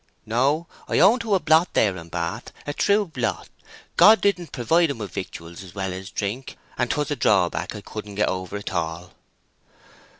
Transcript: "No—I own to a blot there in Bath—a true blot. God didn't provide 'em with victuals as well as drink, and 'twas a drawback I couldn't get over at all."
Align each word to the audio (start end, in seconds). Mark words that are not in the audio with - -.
"No—I 0.25 0.97
own 0.97 1.19
to 1.19 1.35
a 1.35 1.39
blot 1.39 1.75
there 1.75 1.95
in 1.95 2.09
Bath—a 2.09 2.73
true 2.73 3.05
blot. 3.05 3.49
God 3.97 4.19
didn't 4.19 4.51
provide 4.51 4.89
'em 4.89 4.97
with 4.97 5.11
victuals 5.11 5.61
as 5.63 5.75
well 5.75 5.93
as 5.93 6.09
drink, 6.09 6.57
and 6.75 6.89
'twas 6.89 7.11
a 7.11 7.15
drawback 7.15 7.75
I 7.75 7.81
couldn't 7.81 8.15
get 8.15 8.27
over 8.27 8.57
at 8.57 8.73
all." 8.73 9.13